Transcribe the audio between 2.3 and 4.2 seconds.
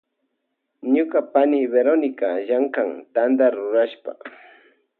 llankan Tanta rurashpa.